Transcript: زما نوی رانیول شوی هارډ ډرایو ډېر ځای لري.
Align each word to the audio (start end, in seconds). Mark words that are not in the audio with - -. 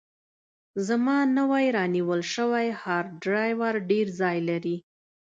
زما 0.87 1.17
نوی 1.37 1.65
رانیول 1.75 2.21
شوی 2.33 2.67
هارډ 2.81 3.09
ډرایو 3.23 3.61
ډېر 3.89 4.05
ځای 4.19 4.37
لري. 4.49 4.77